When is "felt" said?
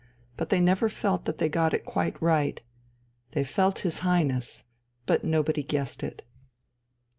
0.89-1.25, 3.43-3.81